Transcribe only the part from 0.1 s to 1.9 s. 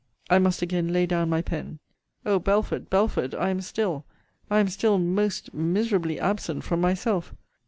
I must again lay down my pen.